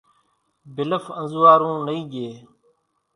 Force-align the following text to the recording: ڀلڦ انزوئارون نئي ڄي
ڀلڦ 0.75 1.03
انزوئارون 1.19 1.75
نئي 1.87 2.01
ڄي 2.11 2.27